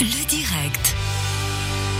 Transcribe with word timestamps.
Le 0.00 0.26
direct. 0.28 0.94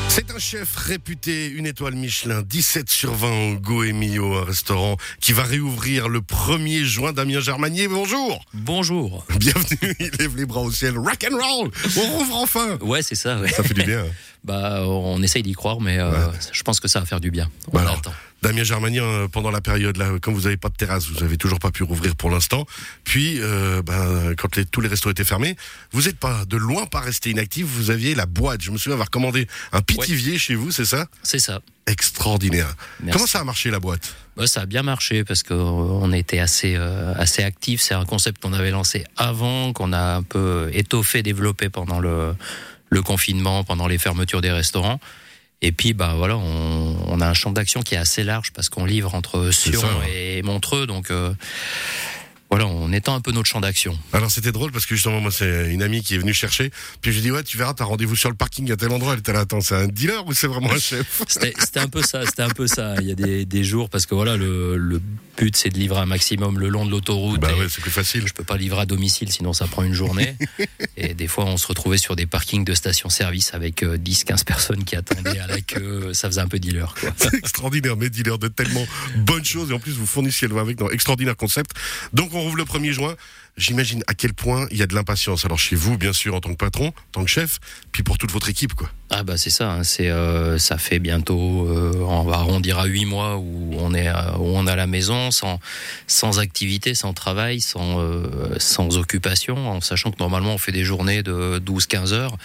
C'est 0.09 0.31
un 0.31 0.39
chef 0.39 0.77
réputé, 0.77 1.49
une 1.49 1.67
étoile 1.67 1.95
Michelin, 1.95 2.43
17 2.43 2.89
sur 2.91 3.15
20 3.15 3.53
au 3.53 3.55
Goemio, 3.59 4.35
un 4.37 4.45
restaurant 4.45 4.97
qui 5.21 5.33
va 5.33 5.43
réouvrir 5.43 6.09
le 6.09 6.21
1er 6.21 6.85
juin. 6.85 7.13
Damien 7.13 7.41
Germanier, 7.41 7.89
bonjour 7.89 8.45
Bonjour. 8.55 9.25
Bienvenue, 9.39 9.95
il 9.99 10.11
lève 10.19 10.37
les 10.37 10.47
bras 10.47 10.61
au 10.61 10.71
ciel, 10.71 10.97
rock 10.99 11.27
and 11.31 11.37
roll 11.37 11.71
On 11.97 12.01
rouvre 12.19 12.37
enfin 12.37 12.79
Ouais, 12.83 13.03
c'est 13.03 13.15
ça. 13.15 13.39
Ouais. 13.39 13.49
Ça 13.49 13.63
fait 13.63 13.75
du 13.75 13.83
bien. 13.83 14.05
Bah, 14.45 14.85
on 14.87 15.21
essaye 15.25 15.43
d'y 15.43 15.55
croire, 15.55 15.81
mais 15.81 15.99
euh, 15.99 16.29
je 16.53 16.63
pense 16.63 16.79
que 16.79 16.87
ça 16.87 17.01
va 17.01 17.07
faire 17.07 17.19
du 17.19 17.33
bien. 17.33 17.51
On 17.67 17.73
Bah 17.73 17.81
alors. 17.81 18.01
Damien 18.47 18.63
Germanier, 18.63 19.01
euh, 19.01 19.27
pendant 19.29 19.51
la 19.51 19.61
période 19.61 19.97
là, 19.97 20.11
comme 20.23 20.35
vous 20.35 20.43
n'avez 20.43 20.57
pas 20.57 20.69
de 20.69 20.75
terrasse, 20.77 21.09
vous 21.09 21.25
avez 21.25 21.37
toujours 21.37 21.59
pas 21.59 21.71
pu 21.73 21.83
rouvrir 21.83 22.15
pour 22.15 22.31
l'instant. 22.31 22.65
Puis, 23.03 23.39
euh, 23.41 23.83
ben, 23.83 24.35
quand 24.37 24.55
les- 24.57 24.65
tous 24.65 24.81
les 24.81 24.89
restos 24.89 25.11
étaient 25.11 25.25
fermés, 25.25 25.57
vous 25.93 26.03
n'êtes 26.03 26.19
pas 26.19 26.45
de 26.45 26.57
loin 26.57 26.87
pas 26.87 27.01
resté 27.01 27.31
inactif. 27.31 27.67
Vous 27.67 27.91
aviez 27.91 28.15
la 28.15 28.27
boîte. 28.27 28.63
Je 28.63 28.71
me 28.71 28.79
souviens 28.79 28.95
avoir 28.95 29.11
commandé 29.11 29.49
un 29.73 29.83
pitivier 29.83 30.39
chez 30.39 30.55
vous, 30.55 30.71
c'est 30.71 30.85
ça? 30.85 31.07
C'est 31.25 31.41
ça. 31.41 31.61
Extraordinaire. 31.89 32.73
Merci. 33.01 33.13
Comment 33.13 33.27
ça 33.27 33.41
a 33.41 33.45
marché 33.45 33.71
la 33.71 33.81
boîte? 33.81 34.15
Bah, 34.37 34.47
ça 34.47 34.61
a 34.63 34.67
bien 34.67 34.83
marché 34.83 35.25
parce 35.25 35.43
qu'on 35.43 36.13
était 36.13 36.39
assez, 36.39 36.75
euh, 36.77 37.15
assez 37.17 37.43
actifs. 37.43 37.81
C'est 37.81 37.95
un 37.95 38.05
concept 38.05 38.43
qu'on 38.43 38.53
avait 38.53 38.71
lancé 38.71 39.05
avant, 39.17 39.73
qu'on 39.73 39.93
a 39.93 40.17
un 40.17 40.23
peu 40.23 40.71
étoffé, 40.73 41.23
développé 41.23 41.69
pendant 41.69 41.99
le, 42.01 42.35
le 42.91 43.03
confinement, 43.03 43.65
pendant 43.65 43.87
les 43.89 43.99
fermetures 43.99 44.41
des 44.41 44.53
restaurants. 44.53 45.01
Et 45.63 45.73
puis, 45.73 45.95
bah 45.95 46.15
voilà, 46.17 46.37
on, 46.37 46.97
on 47.07 47.21
a 47.21 47.27
un 47.27 47.35
champ 47.35 47.51
d'action 47.51 47.83
qui 47.83 47.95
est 47.95 47.99
assez 47.99 48.23
large 48.23 48.53
parce 48.53 48.69
qu'on 48.69 48.85
livre 48.85 49.15
entre 49.15 49.51
Sion 49.51 49.81
ça, 49.81 49.87
ouais. 49.99 50.39
et 50.39 50.43
Montreux. 50.43 50.87
Donc, 50.87 51.11
euh, 51.11 51.33
voilà, 52.51 52.67
on 52.67 52.93
étend 52.93 53.15
un 53.15 53.21
peu 53.21 53.33
notre 53.33 53.49
champ 53.49 53.61
d'action. 53.61 53.99
Alors 54.13 54.31
c'était 54.31 54.53
drôle 54.53 54.71
parce 54.71 54.87
que 54.87 54.95
justement 54.95 55.21
moi 55.21 55.31
c'est 55.31 55.73
une 55.73 55.83
amie 55.83 56.03
qui 56.03 56.15
est 56.15 56.19
venue 56.19 56.35
chercher. 56.35 56.71
Puis 57.01 57.11
je 57.13 57.17
lui 57.17 57.23
dis 57.23 57.31
ouais 57.31 57.43
tu 57.43 57.57
verras 57.57 57.75
t'as 57.75 57.85
rendez-vous 57.85 58.17
sur 58.17 58.31
le 58.31 58.37
parking 58.37 58.71
à 58.71 58.77
tel 58.77 58.91
endroit. 58.93 59.15
Elle 59.15 59.21
était 59.21 59.33
là 59.33 59.41
attends 59.41 59.61
c'est 59.61 59.75
un 59.75 59.89
dealer 59.89 60.27
ou 60.27 60.33
c'est 60.33 60.47
vraiment 60.47 60.73
un 60.73 60.79
chef? 60.79 61.23
C'était 61.29 61.81
un 61.81 61.89
peu 61.89 62.03
ça, 62.03 62.25
c'était 62.25 62.43
un 62.43 62.51
peu 62.51 62.67
ça. 62.67 62.95
Il 63.01 63.09
y 63.09 63.13
a 63.13 63.15
des, 63.15 63.45
des 63.45 63.65
jours 63.65 63.91
parce 63.91 64.07
que 64.07 64.15
voilà, 64.15 64.37
le, 64.37 64.77
le 64.77 65.01
but 65.37 65.57
c'est 65.57 65.71
de 65.71 65.79
livrer 65.79 66.01
un 66.01 66.07
maximum 66.07 66.59
le 66.59 66.69
long 66.69 66.87
de 66.87 66.91
l'autoroute. 66.91 67.41
Bah 67.41 67.55
ouais 67.59 67.67
c'est 67.69 67.83
plus 67.83 67.91
facile. 67.91 68.27
Je 68.27 68.33
peux 68.33 68.45
pas 68.45 68.57
livrer 68.57 68.83
à 68.83 68.87
domicile, 68.87 69.31
sinon 69.31 69.53
ça 69.53 69.67
prend 69.67 69.83
une 69.83 69.93
journée. 69.93 70.37
et 70.97 71.15
des 71.15 71.27
fois, 71.27 71.45
on 71.45 71.57
se 71.57 71.67
retrouvait 71.67 71.99
sur 71.99 72.17
des 72.17 72.27
parkings 72.27 72.65
de 72.65 72.75
stations-service 72.75 73.55
avec 73.55 73.83
euh, 73.83 73.99
10-15 73.99 74.45
personnes 74.45 74.85
qui 74.85 74.97
attendaient 74.97 75.39
à 75.39 75.47
la 75.47 75.61
queue. 75.61 76.13
Ça 76.15 76.29
faisait 76.29 76.41
un 76.41 76.49
peu 76.49 76.59
dealer, 76.59 76.95
quoi. 76.95 77.11
C'est 77.17 77.35
extraordinaire, 77.35 77.97
mais 77.97 78.11
dealer 78.11 78.39
de 78.39 78.49
tellement 78.49 78.87
bonnes 79.17 79.45
choses 79.45 79.71
et 79.71 79.75
en 79.75 79.79
plus 79.79 79.93
vous 79.93 80.07
fournissiez 80.07 80.49
le 80.49 80.57
avec 80.57 80.81
un 80.81 80.89
extraordinaire 80.89 81.37
concept. 81.37 81.73
Donc 82.13 82.33
on 82.37 82.43
rouvre 82.43 82.57
le 82.57 82.65
1er 82.65 82.93
juin. 82.93 83.15
J'imagine 83.57 84.03
à 84.07 84.13
quel 84.13 84.35
point 84.35 84.67
il 84.71 84.77
y 84.77 84.83
a 84.83 84.87
de 84.87 84.95
l'impatience. 84.95 85.47
Alors 85.47 85.59
chez 85.59 85.77
vous, 85.77 85.97
bien 85.97 86.13
sûr, 86.13 86.35
en 86.35 86.41
tant 86.41 86.51
que 86.51 86.57
patron, 86.57 86.89
en 86.89 86.93
tant 87.13 87.25
que 87.25 87.31
chef, 87.31 87.59
puis 87.91 88.03
pour 88.03 88.19
toute 88.19 88.31
votre 88.31 88.51
équipe, 88.51 88.75
quoi. 88.75 88.91
Ah 89.09 89.23
bah 89.23 89.39
c'est 89.39 89.51
ça. 89.51 89.71
hein, 89.73 89.83
c'est 89.85 90.11
euh, 90.11 90.59
ça 90.59 90.77
fait 90.77 90.99
bientôt, 90.99 91.67
euh, 91.67 91.93
on 92.07 92.25
va 92.25 92.35
arrondir 92.37 92.79
à 92.79 92.85
8 92.85 93.07
mois 93.07 93.37
où 93.39 93.75
on 93.79 93.95
est 93.95 94.09
à, 94.09 94.37
où 94.39 94.45
on 94.45 94.67
est 94.67 94.71
à 94.71 94.77
la 94.77 94.87
maison, 94.87 95.31
sans 95.31 95.59
sans 96.07 96.39
activité, 96.39 96.95
sans 96.95 97.15
travail, 97.15 97.61
sans 97.63 98.01
euh, 98.01 98.27
sans 98.59 98.99
occupation, 98.99 99.71
en 99.71 99.81
sachant 99.81 100.11
que 100.11 100.19
normalement 100.19 100.53
on 100.55 100.59
fait 100.59 100.73
des 100.73 100.85
journées 100.85 101.23
de 101.23 101.59
12-15 101.65 102.13
heures. 102.13 102.37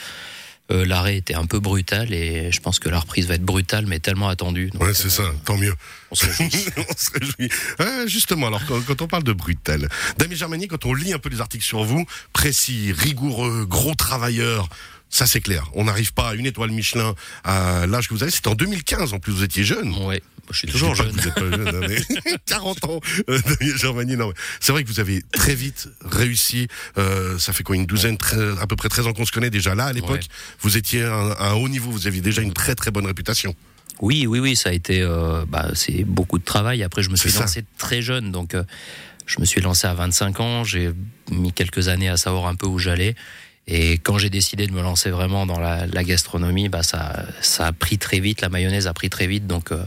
Euh, 0.71 0.85
L'arrêt 0.85 1.17
était 1.17 1.33
un 1.33 1.45
peu 1.45 1.59
brutal 1.59 2.13
et 2.13 2.51
je 2.51 2.59
pense 2.61 2.79
que 2.79 2.87
la 2.89 2.99
reprise 2.99 3.27
va 3.27 3.35
être 3.35 3.43
brutale, 3.43 3.85
mais 3.87 3.99
tellement 3.99 4.29
attendue. 4.29 4.69
Donc, 4.69 4.83
Ouais, 4.83 4.93
c'est 4.93 5.07
euh, 5.07 5.09
ça, 5.09 5.23
tant 5.45 5.57
mieux. 5.57 5.73
On 6.11 6.15
se 6.15 6.25
réjouit. 6.25 6.65
on 6.77 6.97
se 6.97 7.11
réjouit. 7.11 7.49
Ah, 7.79 8.05
justement, 8.07 8.47
alors 8.47 8.65
quand, 8.65 8.79
quand 8.85 9.01
on 9.01 9.07
parle 9.07 9.23
de 9.23 9.33
brutal, 9.33 9.89
Damien 10.17 10.35
Germanier, 10.35 10.67
quand 10.67 10.85
on 10.85 10.93
lit 10.93 11.13
un 11.13 11.19
peu 11.19 11.29
les 11.29 11.41
articles 11.41 11.65
sur 11.65 11.83
vous, 11.83 12.05
précis, 12.33 12.93
rigoureux, 12.93 13.65
gros 13.65 13.95
travailleur, 13.95 14.69
ça 15.11 15.27
c'est 15.27 15.41
clair. 15.41 15.69
On 15.73 15.83
n'arrive 15.83 16.13
pas 16.13 16.29
à 16.29 16.33
une 16.33 16.45
étoile 16.45 16.71
Michelin 16.71 17.13
à 17.43 17.85
l'âge 17.85 18.07
que 18.07 18.13
vous 18.13 18.23
avez. 18.23 18.31
C'était 18.31 18.47
en 18.47 18.55
2015 18.55 19.13
en 19.13 19.19
plus, 19.19 19.31
vous 19.33 19.43
étiez 19.43 19.63
jeune. 19.63 19.93
Ouais, 20.05 20.21
je 20.49 20.57
suis 20.57 20.67
toujours 20.67 20.95
jeune. 20.95 21.11
Vous 21.11 21.27
êtes 21.27 21.35
pas 21.35 21.41
jeune, 21.49 21.67
hein, 21.67 21.87
mais 21.87 22.01
40 22.45 22.83
ans, 22.85 22.99
euh. 23.29 23.39
Non, 23.83 23.93
mais 24.29 24.33
c'est 24.59 24.71
vrai 24.71 24.83
que 24.83 24.87
vous 24.89 24.99
avez 24.99 25.23
très 25.31 25.53
vite 25.55 25.89
réussi. 26.03 26.67
Euh, 26.97 27.37
ça 27.37 27.53
fait 27.53 27.63
quoi 27.63 27.75
une 27.75 27.85
douzaine, 27.85 28.17
très- 28.17 28.57
à 28.59 28.67
peu 28.67 28.75
près 28.75 28.89
13 28.89 29.07
ans 29.07 29.13
qu'on 29.13 29.25
se 29.25 29.31
connaît 29.31 29.49
déjà 29.49 29.75
là 29.75 29.85
à 29.85 29.93
l'époque. 29.93 30.11
Ouais. 30.21 30.27
Vous 30.61 30.77
étiez 30.77 31.03
à 31.03 31.13
un, 31.39 31.53
haut 31.53 31.69
niveau. 31.69 31.91
Vous 31.91 32.07
aviez 32.07 32.21
déjà 32.21 32.41
une 32.41 32.53
très 32.53 32.75
très 32.75 32.91
bonne 32.91 33.05
réputation. 33.05 33.55
Oui, 34.01 34.25
oui, 34.27 34.39
oui, 34.39 34.55
ça 34.55 34.69
a 34.69 34.71
été, 34.73 35.01
euh, 35.01 35.45
bah, 35.47 35.69
c'est 35.75 36.03
beaucoup 36.05 36.39
de 36.39 36.43
travail. 36.43 36.81
Après, 36.83 37.03
je 37.03 37.09
me 37.09 37.15
suis 37.15 37.31
ça. 37.31 37.41
lancé 37.41 37.63
très 37.77 38.01
jeune, 38.01 38.31
donc 38.31 38.55
euh, 38.55 38.63
je 39.27 39.39
me 39.39 39.45
suis 39.45 39.61
lancé 39.61 39.85
à 39.87 39.93
25 39.93 40.39
ans. 40.39 40.63
J'ai 40.63 40.91
mis 41.29 41.53
quelques 41.53 41.87
années 41.87 42.09
à 42.09 42.17
savoir 42.17 42.47
un 42.47 42.55
peu 42.55 42.65
où 42.67 42.79
j'allais. 42.79 43.15
Et 43.67 43.93
quand 43.99 44.17
j'ai 44.17 44.29
décidé 44.29 44.67
de 44.67 44.71
me 44.73 44.81
lancer 44.81 45.09
vraiment 45.11 45.45
dans 45.45 45.59
la, 45.59 45.85
la 45.87 46.03
gastronomie, 46.03 46.67
bah, 46.69 46.83
ça, 46.83 47.25
ça 47.41 47.67
a 47.67 47.73
pris 47.73 47.97
très 47.97 48.19
vite. 48.19 48.41
La 48.41 48.49
mayonnaise 48.49 48.87
a 48.87 48.93
pris 48.93 49.09
très 49.09 49.27
vite, 49.27 49.47
donc 49.47 49.71
euh, 49.71 49.83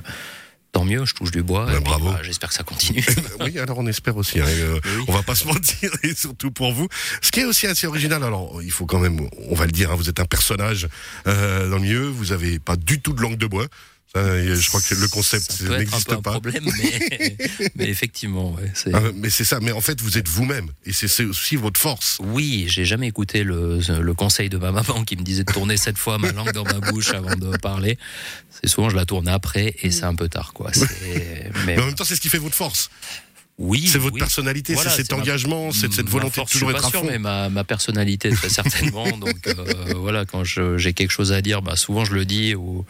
tant 0.72 0.84
mieux. 0.84 1.04
Je 1.04 1.14
touche 1.14 1.32
du 1.32 1.42
bois. 1.42 1.66
Puis, 1.66 1.80
bravo. 1.84 2.06
bah, 2.12 2.20
J'espère 2.22 2.48
que 2.50 2.54
ça 2.54 2.62
continue. 2.62 3.04
oui, 3.40 3.58
alors 3.58 3.78
on 3.78 3.86
espère 3.86 4.16
aussi. 4.16 4.40
hein, 4.40 4.46
euh, 4.46 4.78
Oui. 4.84 5.04
On 5.08 5.12
va 5.12 5.22
pas 5.22 5.34
se 5.34 5.46
mentir, 5.46 5.90
et 6.02 6.14
surtout 6.14 6.50
pour 6.52 6.72
vous. 6.72 6.88
Ce 7.20 7.30
qui 7.30 7.40
est 7.40 7.44
aussi 7.44 7.66
assez 7.66 7.86
original, 7.86 8.22
alors 8.22 8.62
il 8.62 8.70
faut 8.70 8.86
quand 8.86 9.00
même, 9.00 9.28
on 9.50 9.54
va 9.54 9.66
le 9.66 9.72
dire, 9.72 9.90
hein, 9.90 9.96
vous 9.96 10.08
êtes 10.08 10.20
un 10.20 10.24
personnage 10.24 10.88
euh, 11.26 11.68
dans 11.68 11.76
le 11.76 11.82
milieu. 11.82 12.06
Vous 12.06 12.32
avez 12.32 12.58
pas 12.60 12.76
du 12.76 13.00
tout 13.00 13.12
de 13.12 13.20
langue 13.20 13.36
de 13.36 13.46
bois. 13.46 13.66
Je 14.14 14.68
crois 14.68 14.80
que 14.80 14.94
le 14.94 15.08
concept 15.08 15.60
n'existe 15.62 16.08
peu 16.08 16.14
un 16.14 16.22
pas. 16.22 16.30
problème, 16.32 16.64
mais, 16.82 17.36
mais 17.76 17.88
effectivement, 17.88 18.52
ouais, 18.54 18.70
c'est. 18.74 18.94
Ah, 18.94 19.00
mais 19.14 19.30
c'est 19.30 19.44
ça. 19.44 19.58
Mais 19.60 19.72
en 19.72 19.80
fait, 19.80 20.00
vous 20.00 20.18
êtes 20.18 20.28
vous-même, 20.28 20.70
et 20.86 20.92
c'est 20.92 21.24
aussi 21.24 21.56
votre 21.56 21.80
force. 21.80 22.18
Oui, 22.22 22.66
j'ai 22.68 22.84
jamais 22.84 23.08
écouté 23.08 23.42
le, 23.44 23.80
le 24.00 24.14
conseil 24.14 24.48
de 24.48 24.56
ma 24.58 24.70
maman 24.72 25.04
qui 25.04 25.16
me 25.16 25.22
disait 25.22 25.44
de 25.44 25.52
tourner 25.52 25.76
cette 25.76 25.98
fois 25.98 26.18
ma 26.18 26.30
langue 26.32 26.52
dans 26.52 26.64
ma 26.64 26.78
bouche 26.90 27.10
avant 27.12 27.34
de 27.34 27.56
parler. 27.56 27.98
C'est 28.62 28.68
souvent 28.68 28.88
je 28.88 28.96
la 28.96 29.04
tourne 29.04 29.26
après 29.28 29.74
et 29.82 29.90
c'est 29.90 30.04
un 30.04 30.14
peu 30.14 30.28
tard, 30.28 30.52
quoi. 30.52 30.70
Mais 31.02 31.50
Mais 31.66 31.78
en 31.82 31.86
même 31.86 31.94
temps, 31.94 32.04
c'est 32.04 32.14
ce 32.16 32.20
qui 32.20 32.28
fait 32.28 32.38
votre 32.38 32.54
force. 32.54 32.90
oui, 33.58 33.88
C'est 33.90 33.98
votre 33.98 34.14
oui. 34.14 34.20
personnalité, 34.20 34.74
Voilà, 34.74 34.90
c'est 34.90 34.98
cet 35.02 35.12
engagement, 35.12 35.72
c'est 35.72 35.92
cette 35.92 36.08
volonté 36.08 36.40
de 36.40 36.46
toujours 36.46 36.70
je 36.70 36.76
suis 36.76 36.78
être 36.78 36.86
à 36.86 36.90
pas 36.90 36.90
sûr, 36.90 37.00
fond. 37.00 37.06
mais 37.10 37.18
ma, 37.18 37.48
ma 37.50 37.64
personnalité 37.64 38.30
très 38.30 38.48
certainement. 38.48 39.08
Donc 39.18 39.46
euh, 39.48 39.54
voilà, 39.96 40.24
quand 40.24 40.44
j'ai 40.44 40.92
quelque 40.92 41.10
chose 41.10 41.32
à 41.32 41.42
dire, 41.42 41.62
bah, 41.62 41.74
souvent 41.76 42.04
je 42.04 42.14
le 42.14 42.24
dis 42.24 42.54
ou, 42.54 42.84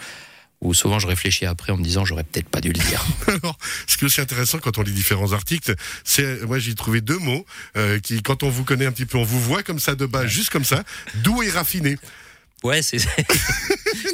ou 0.64 0.74
souvent 0.74 0.98
je 0.98 1.06
réfléchis 1.06 1.46
après 1.46 1.72
en 1.72 1.76
me 1.76 1.84
disant 1.84 2.04
j'aurais 2.04 2.24
peut-être 2.24 2.48
pas 2.48 2.60
dû 2.60 2.68
le 2.72 2.80
dire. 2.80 3.04
Alors, 3.28 3.56
ce 3.86 3.96
qui 3.96 4.04
est 4.04 4.06
aussi 4.06 4.20
intéressant 4.20 4.58
quand 4.58 4.78
on 4.78 4.82
lit 4.82 4.92
différents 4.92 5.32
articles, 5.32 5.74
c'est, 6.02 6.44
moi 6.46 6.58
j'ai 6.58 6.74
trouvé 6.74 7.00
deux 7.00 7.18
mots 7.18 7.46
euh, 7.76 8.00
qui, 8.00 8.22
quand 8.22 8.42
on 8.42 8.48
vous 8.48 8.64
connaît 8.64 8.86
un 8.86 8.92
petit 8.92 9.06
peu, 9.06 9.18
on 9.18 9.24
vous 9.24 9.40
voit 9.40 9.62
comme 9.62 9.78
ça 9.78 9.94
de 9.94 10.06
bas, 10.06 10.26
juste 10.26 10.50
comme 10.50 10.64
ça, 10.64 10.82
doux 11.16 11.42
et 11.42 11.50
raffiné. 11.50 11.98
Ouais, 12.64 12.82
c'est. 12.82 12.98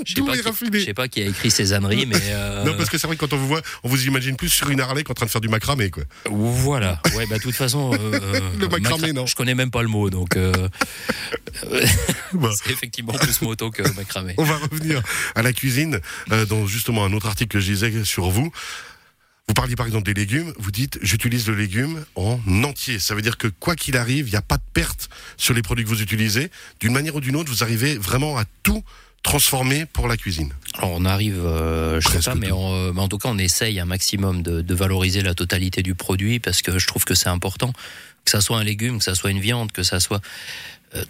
Je 0.04 0.14
sais 0.14 0.22
pas, 0.22 0.34
qui- 0.36 0.40
raffiné. 0.42 0.80
je 0.80 0.84
sais 0.86 0.94
pas 0.94 1.08
qui 1.08 1.20
a 1.22 1.26
écrit 1.26 1.50
ces 1.50 1.72
âneries, 1.72 2.06
mais. 2.06 2.16
euh, 2.22 2.64
Non, 2.64 2.74
parce 2.74 2.88
que 2.90 2.96
c'est 2.98 3.06
vrai 3.06 3.16
que 3.16 3.20
quand 3.20 3.32
on 3.32 3.36
vous 3.36 3.46
voit, 3.48 3.60
on 3.82 3.88
vous 3.88 4.06
imagine 4.06 4.36
plus 4.36 4.48
sur 4.48 4.68
une 4.70 4.80
Harley 4.80 5.02
qu'en 5.04 5.14
train 5.14 5.26
de 5.26 5.30
faire 5.30 5.40
du 5.40 5.48
macramé, 5.48 5.90
quoi. 5.90 6.04
Voilà. 6.30 7.00
Ouais, 7.16 7.26
bah 7.26 7.38
de 7.38 7.42
toute 7.42 7.54
façon, 7.54 7.92
euh, 7.94 8.40
Le 8.58 8.68
macramé, 8.68 9.08
macra- 9.08 9.12
non. 9.14 9.26
Je 9.26 9.34
connais 9.34 9.54
même 9.54 9.70
pas 9.70 9.82
le 9.82 9.88
mot, 9.88 10.10
donc 10.10 10.36
euh, 10.36 10.52
c'est 11.62 12.70
effectivement 12.70 13.12
plus 13.12 13.40
moto 13.42 13.70
que 13.70 13.82
macramé. 13.96 14.34
On 14.38 14.44
va 14.44 14.56
revenir 14.56 15.02
à 15.34 15.42
la 15.42 15.52
cuisine, 15.52 16.00
euh, 16.32 16.46
dans 16.46 16.66
justement 16.66 17.04
un 17.04 17.12
autre 17.12 17.26
article 17.26 17.52
que 17.52 17.60
je 17.60 17.70
lisais 17.72 18.04
sur 18.04 18.30
vous. 18.30 18.52
Vous 19.50 19.54
parliez 19.54 19.74
par 19.74 19.86
exemple 19.86 20.04
des 20.04 20.14
légumes, 20.14 20.52
vous 20.58 20.70
dites 20.70 21.00
j'utilise 21.02 21.48
le 21.48 21.56
légume 21.56 22.04
en 22.14 22.38
entier. 22.62 23.00
Ça 23.00 23.16
veut 23.16 23.20
dire 23.20 23.36
que 23.36 23.48
quoi 23.48 23.74
qu'il 23.74 23.96
arrive, 23.96 24.28
il 24.28 24.30
n'y 24.30 24.36
a 24.36 24.42
pas 24.42 24.58
de 24.58 24.62
perte 24.72 25.10
sur 25.36 25.54
les 25.54 25.60
produits 25.60 25.84
que 25.84 25.90
vous 25.90 26.02
utilisez. 26.02 26.52
D'une 26.78 26.92
manière 26.92 27.16
ou 27.16 27.20
d'une 27.20 27.34
autre, 27.34 27.50
vous 27.50 27.64
arrivez 27.64 27.98
vraiment 27.98 28.38
à 28.38 28.44
tout 28.62 28.84
transformer 29.24 29.86
pour 29.86 30.06
la 30.06 30.16
cuisine. 30.16 30.52
Alors 30.78 30.92
on 30.92 31.04
arrive, 31.04 31.44
euh, 31.44 32.00
je 32.00 32.06
sais 32.06 32.12
Presque 32.12 32.28
pas, 32.28 32.34
mais, 32.36 32.50
tout. 32.50 32.54
on, 32.54 32.74
euh, 32.74 32.92
mais 32.94 33.00
en 33.00 33.08
tout 33.08 33.18
cas 33.18 33.28
on 33.28 33.38
essaye 33.38 33.80
un 33.80 33.86
maximum 33.86 34.44
de, 34.44 34.62
de 34.62 34.74
valoriser 34.76 35.20
la 35.20 35.34
totalité 35.34 35.82
du 35.82 35.96
produit 35.96 36.38
parce 36.38 36.62
que 36.62 36.78
je 36.78 36.86
trouve 36.86 37.04
que 37.04 37.16
c'est 37.16 37.28
important 37.28 37.72
que 38.24 38.30
ça 38.30 38.40
soit 38.40 38.56
un 38.56 38.62
légume, 38.62 38.98
que 38.98 39.04
ça 39.04 39.16
soit 39.16 39.32
une 39.32 39.40
viande, 39.40 39.72
que 39.72 39.82
ça 39.82 39.98
soit 39.98 40.20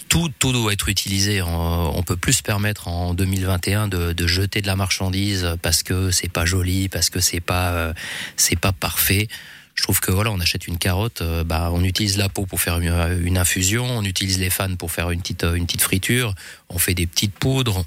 tout, 0.09 0.31
tout 0.39 0.53
doit 0.53 0.73
être 0.73 0.89
utilisé. 0.89 1.43
On, 1.43 1.97
on 1.97 2.03
peut 2.03 2.17
plus 2.17 2.35
se 2.35 2.43
permettre 2.43 2.89
en 2.89 3.15
2021 3.15 3.89
de, 3.89 4.13
de 4.13 4.27
jeter 4.27 4.61
de 4.61 4.67
la 4.67 4.77
marchandise 4.77 5.57
parce 5.63 5.83
que 5.83 6.11
c'est 6.11 6.29
pas 6.29 6.45
joli, 6.45 6.89
parce 6.89 7.11
que 7.11 7.21
c'est 7.21 7.41
pas 7.41 7.71
euh, 7.71 7.93
c'est 8.37 8.59
pas 8.59 8.73
parfait. 8.73 9.29
Je 9.75 9.83
trouve 9.83 10.01
que 10.01 10.11
voilà, 10.11 10.31
on 10.31 10.41
achète 10.41 10.67
une 10.67 10.77
carotte, 10.77 11.23
euh, 11.23 11.45
bah, 11.45 11.71
on 11.73 11.83
utilise 11.85 12.19
la 12.19 12.29
peau 12.29 12.45
pour 12.45 12.61
faire 12.61 12.79
une, 12.81 13.39
infusion, 13.39 13.87
on 13.87 14.05
utilise 14.05 14.39
les 14.39 14.51
fans 14.51 14.77
pour 14.77 14.93
faire 14.93 15.11
une 15.11 15.21
petite, 15.21 15.45
euh, 15.45 15.55
une 15.55 15.65
petite 15.65 15.81
friture, 15.81 16.35
on 16.69 16.79
fait 16.79 16.95
des 16.95 17.07
petites 17.07 17.33
poudres. 17.33 17.85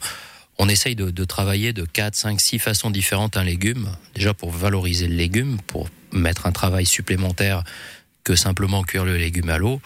On 0.57 0.69
essaye 0.69 0.95
de, 0.95 1.11
de 1.11 1.23
travailler 1.25 1.73
de 1.73 1.83
4, 1.83 2.15
5, 2.15 2.41
6 2.41 2.59
façons 2.59 2.89
différentes 2.89 3.37
un 3.37 3.43
légume, 3.43 3.89
déjà 4.15 4.33
pour 4.33 4.51
valoriser 4.51 5.07
le 5.07 5.15
légume, 5.15 5.57
pour 5.67 5.89
mettre 6.11 6.47
un 6.47 6.51
travail 6.51 6.85
supplémentaire 6.85 7.63
que 8.23 8.35
simplement 8.35 8.83
cuire 8.83 9.05
le 9.05 9.17
légume 9.17 9.49
à 9.49 9.57
l'eau, 9.57 9.81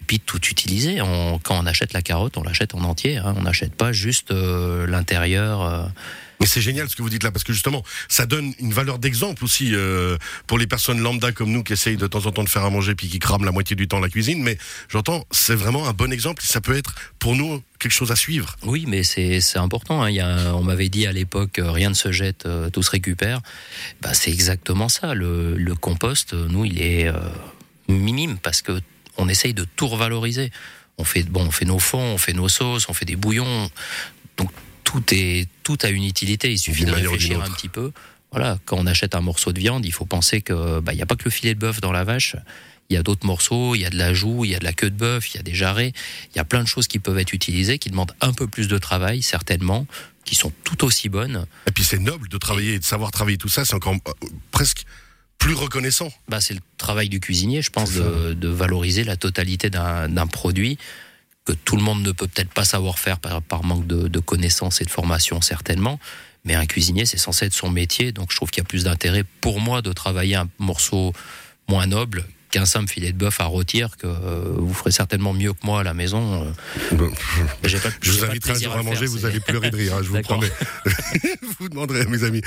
et 0.00 0.04
puis 0.06 0.20
tout 0.20 0.40
utiliser. 0.46 1.00
On- 1.02 1.38
quand 1.38 1.58
on 1.62 1.66
achète 1.66 1.92
la 1.92 2.02
carotte, 2.02 2.36
on 2.36 2.42
l'achète 2.42 2.74
en 2.74 2.82
entier, 2.82 3.16
hein. 3.18 3.34
on 3.36 3.42
n'achète 3.42 3.74
pas 3.74 3.92
juste 3.92 4.30
euh, 4.30 4.86
l'intérieur. 4.86 5.62
euh, 5.62 5.82
Mais 6.40 6.46
c'est 6.46 6.60
génial 6.60 6.88
ce 6.88 6.94
que 6.94 7.02
vous 7.02 7.10
dites 7.10 7.24
là, 7.24 7.32
parce 7.32 7.42
que 7.42 7.52
justement, 7.52 7.82
ça 8.08 8.24
donne 8.24 8.52
une 8.60 8.72
valeur 8.72 9.00
d'exemple 9.00 9.42
aussi 9.44 9.74
euh, 9.74 10.16
pour 10.46 10.56
les 10.56 10.68
personnes 10.68 11.00
lambda 11.00 11.32
comme 11.32 11.50
nous 11.50 11.64
qui 11.64 11.72
essayent 11.72 11.96
de 11.96 12.06
temps 12.06 12.26
en 12.26 12.30
temps 12.30 12.44
de 12.44 12.48
faire 12.48 12.64
à 12.64 12.70
manger 12.70 12.94
puis 12.94 13.08
qui 13.08 13.18
crament 13.18 13.44
la 13.44 13.50
moitié 13.50 13.74
du 13.74 13.88
temps 13.88 13.98
la 13.98 14.08
cuisine. 14.08 14.40
Mais 14.42 14.56
j'entends, 14.88 15.24
c'est 15.32 15.56
vraiment 15.56 15.88
un 15.88 15.92
bon 15.92 16.12
exemple. 16.12 16.42
Ça 16.44 16.60
peut 16.60 16.76
être 16.76 16.94
pour 17.18 17.34
nous 17.34 17.60
quelque 17.80 17.90
chose 17.92 18.12
à 18.12 18.16
suivre. 18.16 18.54
Oui, 18.62 18.84
mais 18.86 19.02
c'est 19.02 19.40
important. 19.56 20.02
Hein. 20.02 20.10
Il 20.10 20.14
y 20.16 20.20
a, 20.20 20.54
on 20.54 20.62
m'avait 20.62 20.88
dit 20.88 21.06
à 21.08 21.12
l'époque, 21.12 21.58
rien 21.62 21.88
ne 21.90 21.94
se 21.94 22.12
jette, 22.12 22.46
tout 22.72 22.82
se 22.84 22.90
récupère. 22.92 23.40
Bah, 24.00 24.14
c'est 24.14 24.30
exactement 24.30 24.88
ça. 24.88 25.14
Le, 25.14 25.56
le, 25.56 25.74
compost, 25.74 26.34
nous, 26.34 26.64
il 26.64 26.80
est 26.80 27.10
minime 27.88 28.38
parce 28.38 28.62
que 28.62 28.80
on 29.18 29.28
essaye 29.28 29.54
de 29.54 29.64
tout 29.76 29.88
revaloriser. 29.88 30.50
On 30.96 31.04
fait, 31.04 31.22
bon, 31.22 31.46
on 31.46 31.50
fait 31.50 31.64
nos 31.64 31.78
fonds, 31.78 32.14
on 32.14 32.18
fait 32.18 32.32
nos 32.32 32.48
sauces, 32.48 32.88
on 32.88 32.94
fait 32.94 33.04
des 33.04 33.16
bouillons. 33.16 33.70
Donc 34.36 34.50
tout 34.84 35.02
est 35.12 35.48
tout 35.62 35.78
a 35.82 35.88
une 35.88 36.04
utilité. 36.04 36.50
Il 36.50 36.58
suffit 36.58 36.84
de 36.84 36.92
réfléchir 36.92 37.42
un 37.42 37.50
petit 37.50 37.68
peu. 37.68 37.92
Voilà, 38.30 38.58
quand 38.64 38.76
on 38.76 38.86
achète 38.86 39.14
un 39.14 39.20
morceau 39.20 39.52
de 39.52 39.58
viande, 39.58 39.86
il 39.86 39.92
faut 39.92 40.04
penser 40.04 40.40
que 40.40 40.80
bah, 40.80 40.94
n'y 40.94 41.02
a 41.02 41.06
pas 41.06 41.16
que 41.16 41.24
le 41.24 41.30
filet 41.30 41.54
de 41.54 41.60
bœuf 41.60 41.80
dans 41.80 41.92
la 41.92 42.04
vache. 42.04 42.36
Il 42.90 42.94
y 42.94 42.96
a 42.96 43.02
d'autres 43.02 43.26
morceaux, 43.26 43.74
il 43.74 43.80
y 43.80 43.84
a 43.84 43.90
de 43.90 43.96
la 43.96 44.14
joue, 44.14 44.44
il 44.44 44.50
y 44.50 44.54
a 44.54 44.58
de 44.58 44.64
la 44.64 44.72
queue 44.72 44.90
de 44.90 44.96
bœuf, 44.96 45.34
il 45.34 45.36
y 45.36 45.40
a 45.40 45.42
des 45.42 45.54
jarrets, 45.54 45.92
il 46.32 46.36
y 46.36 46.38
a 46.38 46.44
plein 46.44 46.62
de 46.62 46.68
choses 46.68 46.88
qui 46.88 46.98
peuvent 46.98 47.18
être 47.18 47.34
utilisées, 47.34 47.78
qui 47.78 47.90
demandent 47.90 48.14
un 48.22 48.32
peu 48.32 48.46
plus 48.46 48.66
de 48.66 48.78
travail, 48.78 49.22
certainement, 49.22 49.86
qui 50.24 50.34
sont 50.34 50.52
tout 50.64 50.84
aussi 50.84 51.10
bonnes. 51.10 51.44
Et 51.66 51.70
puis 51.70 51.84
c'est 51.84 51.98
noble 51.98 52.28
de 52.28 52.38
travailler 52.38 52.74
et 52.74 52.78
de 52.78 52.84
savoir 52.84 53.10
travailler 53.10 53.36
tout 53.36 53.48
ça, 53.48 53.66
c'est 53.66 53.74
encore 53.74 53.94
euh, 53.94 54.26
presque 54.50 54.84
plus 55.38 55.54
reconnaissant. 55.54 56.12
Bah, 56.28 56.40
c'est 56.40 56.54
le 56.54 56.60
travail 56.76 57.08
du 57.08 57.20
cuisinier, 57.20 57.62
je 57.62 57.70
pense, 57.70 57.92
de, 57.92 58.34
de, 58.34 58.48
valoriser 58.48 59.04
la 59.04 59.16
totalité 59.16 59.70
d'un 59.70 60.26
produit 60.26 60.78
que 61.44 61.52
tout 61.52 61.76
le 61.76 61.82
monde 61.82 62.02
ne 62.02 62.12
peut 62.12 62.26
peut-être 62.26 62.52
pas 62.52 62.64
savoir 62.64 62.98
faire 62.98 63.18
par, 63.18 63.40
par 63.40 63.64
manque 63.64 63.86
de, 63.86 64.08
de, 64.08 64.18
connaissances 64.18 64.80
et 64.80 64.84
de 64.84 64.90
formation, 64.90 65.40
certainement. 65.40 65.98
Mais 66.44 66.54
un 66.54 66.66
cuisinier, 66.66 67.06
c'est 67.06 67.18
censé 67.18 67.46
être 67.46 67.54
son 67.54 67.70
métier, 67.70 68.12
donc 68.12 68.30
je 68.30 68.36
trouve 68.36 68.50
qu'il 68.50 68.62
y 68.62 68.66
a 68.66 68.68
plus 68.68 68.84
d'intérêt 68.84 69.24
pour 69.40 69.60
moi 69.60 69.80
de 69.80 69.92
travailler 69.92 70.36
un 70.36 70.48
morceau 70.58 71.12
moins 71.68 71.86
noble 71.86 72.24
qu'un 72.50 72.66
simple 72.66 72.90
filet 72.90 73.12
de 73.12 73.18
bœuf 73.18 73.40
à 73.40 73.44
rôtir 73.44 73.96
que 73.96 74.06
euh, 74.06 74.54
vous 74.56 74.74
ferez 74.74 74.90
certainement 74.90 75.32
mieux 75.32 75.52
que 75.52 75.64
moi 75.64 75.80
à 75.80 75.82
la 75.82 75.94
maison. 75.94 76.44
Euh. 76.44 76.96
Bon, 76.96 77.10
je 77.62 77.76
vous 78.10 78.24
inviterai 78.24 78.52
un 78.52 78.58
jour 78.58 78.76
à, 78.76 78.82
manger, 78.82 79.06
vous 79.06 79.26
allez 79.26 79.40
pleurer 79.40 79.70
de 79.70 79.76
rire, 79.76 79.94
hein, 79.94 80.00
je 80.02 80.08
vous 80.08 80.22
promets. 80.22 80.50
vous 81.58 81.68
demanderez 81.68 82.02
à 82.02 82.04
mes 82.04 82.24
amis. 82.24 82.42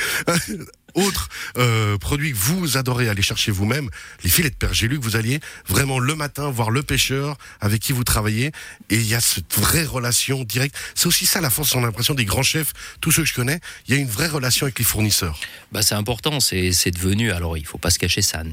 Autre 0.93 1.29
euh, 1.57 1.97
produit 1.97 2.31
que 2.31 2.37
vous 2.37 2.77
adorez 2.77 3.07
aller 3.07 3.21
chercher 3.21 3.51
vous-même, 3.51 3.89
les 4.23 4.29
filets 4.29 4.49
de 4.49 4.55
perche. 4.55 4.79
J'ai 4.79 4.87
lu 4.87 4.99
que 4.99 5.03
vous 5.03 5.15
alliez 5.15 5.39
vraiment 5.67 5.99
le 5.99 6.15
matin 6.15 6.49
voir 6.49 6.69
le 6.69 6.83
pêcheur 6.83 7.37
avec 7.61 7.81
qui 7.81 7.93
vous 7.93 8.03
travaillez 8.03 8.51
et 8.89 8.95
il 8.95 9.07
y 9.07 9.15
a 9.15 9.21
cette 9.21 9.53
vraie 9.55 9.85
relation 9.85 10.43
directe. 10.43 10.75
C'est 10.95 11.07
aussi 11.07 11.25
ça 11.25 11.39
la 11.39 11.49
force, 11.49 11.75
on 11.75 11.83
a 11.83 11.85
l'impression 11.85 12.13
des 12.13 12.25
grands 12.25 12.43
chefs, 12.43 12.73
tous 12.99 13.11
ceux 13.11 13.23
que 13.23 13.29
je 13.29 13.33
connais, 13.33 13.59
il 13.87 13.95
y 13.95 13.97
a 13.97 14.01
une 14.01 14.09
vraie 14.09 14.27
relation 14.27 14.65
avec 14.65 14.79
les 14.79 14.85
fournisseurs. 14.85 15.39
Bah 15.71 15.81
c'est 15.81 15.95
important, 15.95 16.39
c'est 16.39 16.91
devenu, 16.91 17.31
alors 17.31 17.57
il 17.57 17.65
faut 17.65 17.77
pas 17.77 17.89
se 17.89 17.99
cacher, 17.99 18.21
ça 18.21 18.43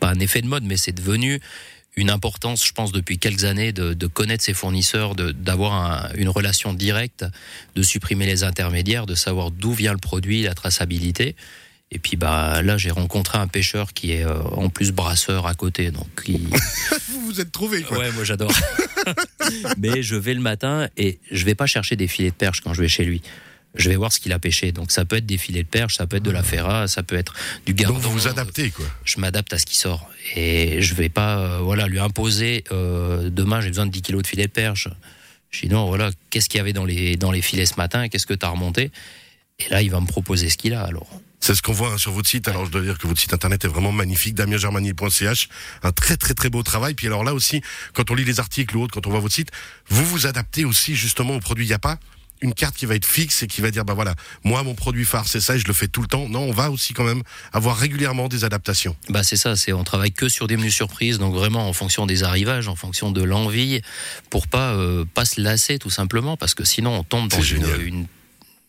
pas 0.00 0.08
un 0.08 0.20
effet 0.20 0.42
de 0.42 0.46
mode, 0.46 0.64
mais 0.64 0.76
c'est 0.76 0.87
devenu 0.92 1.40
une 1.96 2.10
importance, 2.10 2.64
je 2.64 2.72
pense, 2.72 2.92
depuis 2.92 3.18
quelques 3.18 3.44
années 3.44 3.72
de, 3.72 3.92
de 3.92 4.06
connaître 4.06 4.44
ses 4.44 4.54
fournisseurs, 4.54 5.16
d'avoir 5.16 5.72
un, 5.72 6.12
une 6.14 6.28
relation 6.28 6.72
directe, 6.72 7.24
de 7.74 7.82
supprimer 7.82 8.24
les 8.24 8.44
intermédiaires, 8.44 9.06
de 9.06 9.16
savoir 9.16 9.50
d'où 9.50 9.72
vient 9.72 9.92
le 9.92 9.98
produit, 9.98 10.42
la 10.42 10.54
traçabilité. 10.54 11.34
Et 11.90 11.98
puis 11.98 12.16
bah 12.18 12.60
là 12.62 12.76
j'ai 12.76 12.90
rencontré 12.90 13.38
un 13.38 13.46
pêcheur 13.46 13.94
qui 13.94 14.12
est 14.12 14.22
euh, 14.22 14.42
en 14.42 14.68
plus 14.68 14.92
brasseur 14.92 15.46
à 15.46 15.54
côté 15.54 15.90
donc 15.90 16.28
vous 17.08 17.20
vous 17.24 17.40
êtes 17.40 17.50
trouvé 17.50 17.80
quoi. 17.80 17.98
Ouais 17.98 18.12
moi 18.12 18.24
j'adore. 18.24 18.52
Mais 19.78 20.02
je 20.02 20.14
vais 20.14 20.34
le 20.34 20.40
matin 20.40 20.88
et 20.98 21.18
je 21.30 21.46
vais 21.46 21.54
pas 21.54 21.64
chercher 21.64 21.96
des 21.96 22.06
filets 22.06 22.28
de 22.30 22.34
perche 22.34 22.60
quand 22.60 22.74
je 22.74 22.82
vais 22.82 22.88
chez 22.88 23.04
lui. 23.04 23.22
Je 23.78 23.88
vais 23.88 23.96
voir 23.96 24.12
ce 24.12 24.18
qu'il 24.18 24.32
a 24.32 24.38
pêché. 24.38 24.72
Donc 24.72 24.90
ça 24.90 25.04
peut 25.04 25.16
être 25.16 25.26
des 25.26 25.38
filets 25.38 25.62
de 25.62 25.68
perche, 25.68 25.96
ça 25.96 26.06
peut 26.06 26.16
être 26.16 26.22
de 26.24 26.30
la 26.30 26.42
ferra, 26.42 26.88
ça 26.88 27.02
peut 27.02 27.16
être 27.16 27.32
du 27.64 27.74
gardon. 27.74 27.94
Donc 27.94 28.02
vous 28.02 28.10
vous 28.10 28.28
adaptez 28.28 28.70
quoi. 28.70 28.84
Je 29.04 29.20
m'adapte 29.20 29.52
à 29.52 29.58
ce 29.58 29.66
qui 29.66 29.76
sort 29.76 30.10
et 30.34 30.82
je 30.82 30.94
vais 30.94 31.08
pas 31.08 31.38
euh, 31.38 31.58
voilà 31.60 31.86
lui 31.86 32.00
imposer 32.00 32.64
euh, 32.72 33.30
demain 33.30 33.60
j'ai 33.60 33.68
besoin 33.68 33.86
de 33.86 33.92
10 33.92 34.02
kilos 34.02 34.22
de 34.22 34.26
filets 34.26 34.48
de 34.48 34.52
perche. 34.52 34.88
Je 35.50 35.60
dis 35.60 35.68
non 35.68 35.86
voilà 35.86 36.10
qu'est-ce 36.30 36.48
qu'il 36.48 36.58
y 36.58 36.60
avait 36.60 36.72
dans 36.72 36.84
les 36.84 37.16
dans 37.16 37.30
les 37.30 37.40
filets 37.40 37.66
ce 37.66 37.76
matin, 37.76 38.08
qu'est-ce 38.08 38.26
que 38.26 38.34
tu 38.34 38.44
as 38.44 38.50
remonté? 38.50 38.90
Et 39.60 39.68
là 39.70 39.80
il 39.80 39.90
va 39.90 40.00
me 40.00 40.06
proposer 40.06 40.50
ce 40.50 40.56
qu'il 40.56 40.74
a 40.74 40.82
alors. 40.82 41.08
C'est 41.40 41.54
ce 41.54 41.62
qu'on 41.62 41.72
voit 41.72 41.92
hein, 41.92 41.98
sur 41.98 42.10
votre 42.10 42.28
site. 42.28 42.48
Alors 42.48 42.66
je 42.66 42.70
dois 42.72 42.80
dire 42.80 42.98
que 42.98 43.06
votre 43.06 43.20
site 43.20 43.32
internet 43.32 43.64
est 43.64 43.68
vraiment 43.68 43.92
magnifique, 43.92 44.34
damiengermanier.ch. 44.34 45.48
Un 45.84 45.92
très 45.92 46.16
très 46.16 46.34
très 46.34 46.50
beau 46.50 46.64
travail. 46.64 46.94
Puis 46.94 47.06
alors 47.06 47.22
là 47.22 47.32
aussi, 47.32 47.62
quand 47.92 48.10
on 48.10 48.14
lit 48.14 48.24
les 48.24 48.40
articles 48.40 48.76
ou 48.76 48.82
autres, 48.82 48.92
quand 48.92 49.06
on 49.06 49.10
voit 49.10 49.20
votre 49.20 49.34
site, 49.34 49.50
vous 49.88 50.04
vous 50.04 50.26
adaptez 50.26 50.64
aussi 50.64 50.96
justement 50.96 51.36
au 51.36 51.40
produit. 51.40 51.64
Il 51.64 51.68
n'y 51.68 51.74
a 51.74 51.78
pas 51.78 52.00
une 52.40 52.54
carte 52.54 52.76
qui 52.76 52.86
va 52.86 52.94
être 52.94 53.06
fixe 53.06 53.42
et 53.42 53.46
qui 53.46 53.60
va 53.60 53.70
dire 53.70 53.84
bah 53.84 53.94
voilà 53.94 54.14
moi 54.44 54.62
mon 54.62 54.74
produit 54.74 55.04
phare 55.04 55.26
c'est 55.26 55.40
ça 55.40 55.56
et 55.56 55.58
je 55.58 55.66
le 55.66 55.72
fais 55.72 55.88
tout 55.88 56.02
le 56.02 56.06
temps 56.06 56.28
non 56.28 56.40
on 56.40 56.52
va 56.52 56.70
aussi 56.70 56.94
quand 56.94 57.04
même 57.04 57.22
avoir 57.52 57.76
régulièrement 57.76 58.28
des 58.28 58.44
adaptations 58.44 58.96
bah 59.08 59.22
c'est 59.24 59.36
ça 59.36 59.56
c'est 59.56 59.72
on 59.72 59.84
travaille 59.84 60.12
que 60.12 60.28
sur 60.28 60.46
des 60.46 60.56
menus 60.56 60.74
surprises 60.74 61.18
donc 61.18 61.34
vraiment 61.34 61.68
en 61.68 61.72
fonction 61.72 62.06
des 62.06 62.22
arrivages 62.22 62.68
en 62.68 62.76
fonction 62.76 63.10
de 63.10 63.22
l'envie 63.22 63.80
pour 64.30 64.46
pas 64.46 64.72
euh, 64.74 65.04
pas 65.04 65.24
se 65.24 65.40
lasser 65.40 65.78
tout 65.78 65.90
simplement 65.90 66.36
parce 66.36 66.54
que 66.54 66.64
sinon 66.64 66.98
on 66.98 67.02
tombe 67.02 67.28
dans 67.28 67.40
une, 67.40 67.66
une, 67.80 68.06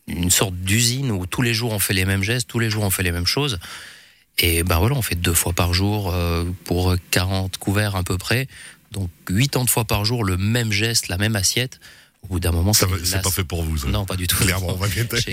une 0.10 0.30
sorte 0.30 0.56
d'usine 0.56 1.12
où 1.12 1.26
tous 1.26 1.42
les 1.42 1.54
jours 1.54 1.72
on 1.72 1.80
fait 1.80 1.94
les 1.94 2.06
mêmes 2.06 2.24
gestes, 2.24 2.48
tous 2.48 2.60
les 2.60 2.70
jours 2.70 2.84
on 2.84 2.90
fait 2.90 3.04
les 3.04 3.12
mêmes 3.12 3.28
choses. 3.28 3.60
Et 4.38 4.64
ben 4.64 4.80
voilà, 4.80 4.96
on 4.96 5.02
fait 5.02 5.16
deux 5.16 5.34
fois 5.34 5.54
par 5.54 5.74
jour 5.74 6.12
euh, 6.14 6.46
pour 6.64 6.96
40 7.12 7.58
couverts 7.58 7.96
à 7.96 8.04
peu 8.04 8.18
près. 8.18 8.48
Donc 8.92 9.10
80 9.28 9.68
fois 9.68 9.86
par 9.86 10.06
jour 10.06 10.24
le 10.24 10.38
même 10.38 10.72
geste, 10.72 11.10
la 11.10 11.18
même 11.18 11.36
assiette. 11.36 11.80
Au 12.24 12.34
bout 12.34 12.40
d'un 12.40 12.52
moment, 12.52 12.74
c'est 12.74 12.88
pas 13.22 13.30
fait 13.32 13.44
pour 13.44 13.64
vous. 13.64 13.78
Ça. 13.78 13.88
Non, 13.88 14.06
pas 14.06 14.16
du 14.16 14.28
tout. 14.28 14.38
Clairement, 14.38 14.78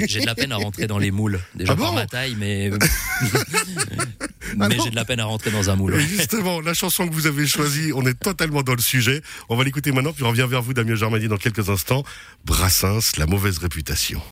J'ai 0.06 0.20
de 0.20 0.26
la 0.26 0.34
peine 0.34 0.52
à 0.52 0.56
rentrer 0.56 0.86
dans 0.86 0.98
les 0.98 1.10
moules. 1.10 1.40
Déjà 1.54 1.72
ah 1.72 1.76
par 1.76 1.92
ma 1.92 2.06
taille, 2.06 2.36
mais 2.38 2.70
ah 4.60 4.68
mais 4.68 4.78
j'ai 4.82 4.90
de 4.90 4.94
la 4.94 5.04
peine 5.04 5.20
à 5.20 5.24
rentrer 5.24 5.50
dans 5.50 5.68
un 5.68 5.76
moule. 5.76 5.98
Justement, 5.98 6.60
la 6.60 6.74
chanson 6.74 7.08
que 7.08 7.12
vous 7.12 7.26
avez 7.26 7.46
choisie, 7.46 7.92
on 7.94 8.06
est 8.06 8.18
totalement 8.18 8.62
dans 8.62 8.74
le 8.74 8.80
sujet. 8.80 9.20
On 9.48 9.56
va 9.56 9.64
l'écouter 9.64 9.92
maintenant, 9.92 10.12
puis 10.12 10.24
on 10.24 10.28
revient 10.28 10.46
vers 10.48 10.62
vous, 10.62 10.74
Damien 10.74 10.94
Germani, 10.94 11.28
dans 11.28 11.36
quelques 11.36 11.68
instants. 11.68 12.04
Brassens, 12.44 13.16
la 13.18 13.26
mauvaise 13.26 13.58
réputation. 13.58 14.22